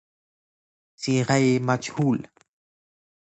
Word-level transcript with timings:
صیغۀ 1.01 1.39
مجهول 1.67 2.19